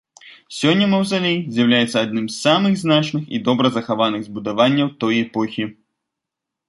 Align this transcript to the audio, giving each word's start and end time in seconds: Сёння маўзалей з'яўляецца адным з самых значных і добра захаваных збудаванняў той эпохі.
Сёння 0.59 0.85
маўзалей 0.93 1.37
з'яўляецца 1.57 1.97
адным 2.05 2.25
з 2.31 2.35
самых 2.45 2.73
значных 2.85 3.23
і 3.37 3.43
добра 3.51 3.67
захаваных 3.79 4.21
збудаванняў 4.31 4.87
той 5.05 5.13
эпохі. 5.25 5.63